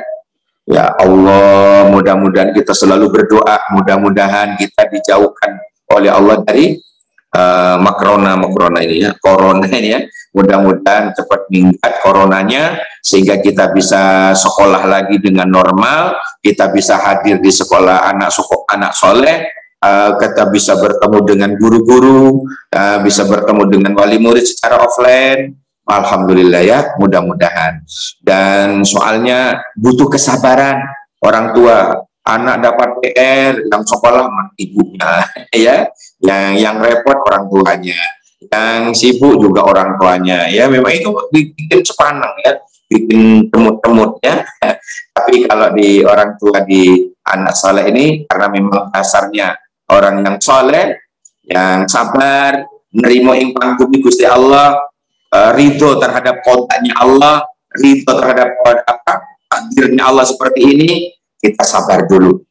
[0.64, 5.60] ya Allah mudah-mudahan kita selalu berdoa, mudah-mudahan kita dijauhkan
[5.92, 6.80] oleh Allah dari
[7.36, 10.02] uh, makrona makrona ini ya corona ini ya.
[10.38, 16.14] Mudah-mudahan cepat meningkat coronanya sehingga kita bisa sekolah lagi dengan normal.
[16.46, 18.30] Kita bisa hadir di sekolah anak
[18.68, 19.48] anak soleh
[19.82, 25.58] uh, kita bisa bertemu dengan guru-guru uh, bisa bertemu dengan wali murid secara offline.
[25.88, 27.80] Alhamdulillah ya mudah-mudahan.
[28.20, 30.84] Dan soalnya butuh kesabaran.
[31.18, 34.28] Orang tua anak dapat PR yang sekolah
[34.60, 35.12] ibunya
[35.56, 35.88] ya.
[36.20, 38.00] Yang yang repot orang tuanya.
[38.52, 40.68] Yang sibuk juga orang tuanya ya.
[40.68, 44.44] Memang itu bikin sepanang ya bikin temut-temut ya
[45.16, 49.56] tapi kalau di orang tua di anak soleh ini karena memang dasarnya
[49.92, 50.96] orang yang soleh
[51.48, 54.80] yang sabar menerima yang panggumi Gusti Allah
[55.36, 57.44] uh, ridho terhadap kontaknya Allah
[57.76, 59.14] ridho terhadap apa
[59.48, 60.92] takdirnya Allah seperti ini
[61.38, 62.42] kita sabar dulu.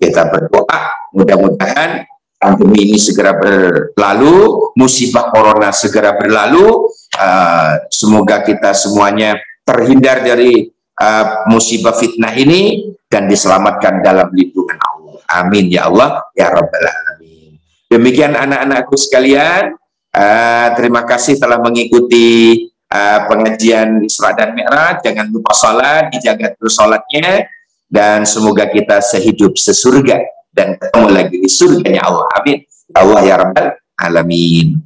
[0.00, 2.08] Kita berdoa, mudah-mudahan
[2.40, 6.88] pandemi ini segera berlalu, musibah corona segera berlalu,
[7.20, 9.36] uh, semoga kita semuanya
[9.70, 10.66] terhindar dari
[10.98, 15.16] uh, musibah fitnah ini dan diselamatkan dalam lindungan Allah.
[15.30, 17.54] Amin ya Allah ya Rabbal Alamin.
[17.86, 19.78] Demikian anak-anakku sekalian,
[20.14, 25.02] uh, terima kasih telah mengikuti uh, pengajian Isra dan Mi'raj.
[25.06, 27.46] Jangan lupa sholat, dijaga terus sholatnya
[27.90, 30.18] dan semoga kita sehidup sesurga
[30.50, 32.26] dan ketemu lagi di surganya Allah.
[32.38, 32.58] Amin.
[32.90, 33.66] Allah ya Rabbal
[34.02, 34.78] Alamin.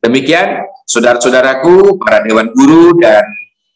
[0.00, 3.24] Demikian saudara-saudaraku, para dewan guru dan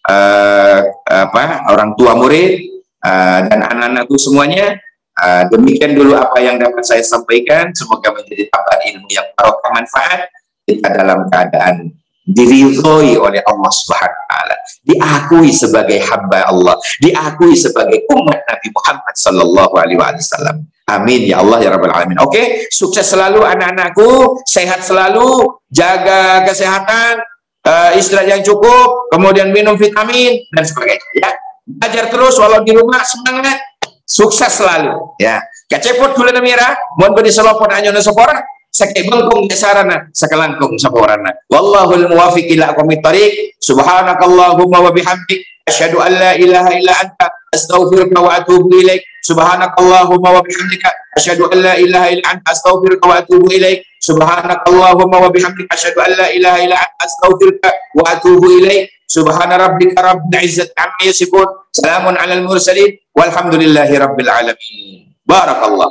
[0.08, 0.78] uh,
[1.08, 2.68] apa orang tua murid
[3.04, 4.76] uh, dan anak-anakku semuanya.
[5.14, 7.70] Uh, demikian dulu apa yang dapat saya sampaikan.
[7.70, 10.26] Semoga menjadi tambahan ilmu yang barokah manfaat
[10.66, 11.94] kita dalam keadaan
[12.24, 19.14] diridhoi oleh Allah Subhanahu wa taala, diakui sebagai hamba Allah, diakui sebagai umat Nabi Muhammad
[19.14, 20.64] sallallahu alaihi wasallam.
[20.88, 22.20] Amin ya Allah ya rabbal alamin.
[22.20, 22.46] Oke, okay?
[22.72, 27.24] sukses selalu anak-anakku, sehat selalu, jaga kesehatan,
[27.64, 31.30] uh, istirahat yang cukup, kemudian minum vitamin dan sebagainya ya.
[31.64, 33.58] Belajar terus walau di rumah semangat,
[34.04, 35.40] sukses selalu ya.
[35.64, 38.36] Kacepot dulu namira, mohon beri selopon anyono sepora,
[38.68, 43.56] sakay bangkong sarana sa kalangkong sa korana wallahul muwafiq ila aqwamit tariq.
[43.62, 45.40] Subhanakallahumma wa bihamdik.
[45.64, 51.58] Asyhadu an la ilaha illa anta astaghfiruka wa atubu ilaik subhanakallahumma wa bihamdika asyhadu an
[51.66, 56.58] la ilaha illa anta astaghfiruka wa atubu ilaik subhanakallahumma wa bihamdika asyhadu an la ilaha
[56.66, 62.92] illa anta astaghfiruka wa atubu ilaik subhana rabbika rabbil izzati amma yasifun salamun alal mursalin
[63.14, 65.88] walhamdulillahi rabbil alamin barakallah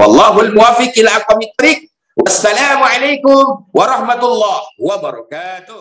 [0.00, 1.78] wallahu al-muwafiq ila aqwamit thariq
[2.16, 3.44] wassalamu alaikum
[3.76, 5.80] warahmatullahi wabarakatuh